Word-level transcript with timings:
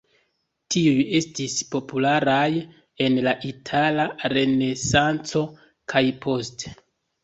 Tiuj 0.75 1.03
estis 1.19 1.57
popularaj 1.75 2.47
en 3.09 3.21
la 3.29 3.37
Itala 3.53 4.09
Renesanco 4.37 5.49
kaj 5.97 6.07
poste. 6.29 6.79